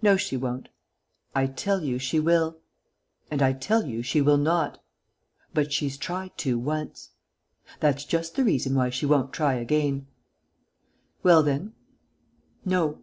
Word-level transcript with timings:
"No, 0.00 0.16
she 0.16 0.36
won't." 0.36 0.68
"I 1.34 1.48
tell 1.48 1.82
you 1.82 1.98
she 1.98 2.20
will." 2.20 2.58
"And 3.28 3.42
I 3.42 3.52
tell 3.52 3.84
you 3.86 4.02
she 4.04 4.20
will 4.20 4.36
not." 4.36 4.80
"But 5.52 5.72
she's 5.72 5.96
tried 5.98 6.38
to, 6.38 6.56
once." 6.60 7.10
"That's 7.80 8.04
just 8.04 8.36
the 8.36 8.44
reason 8.44 8.76
why 8.76 8.90
she 8.90 9.04
won't 9.04 9.32
try 9.32 9.54
again." 9.54 10.06
"Well, 11.24 11.42
then...." 11.42 11.72
"No." 12.64 13.00